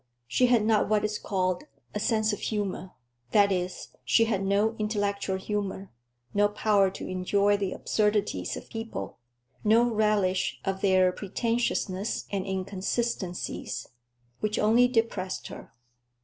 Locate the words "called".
1.19-1.65